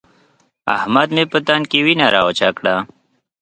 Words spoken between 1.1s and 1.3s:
مې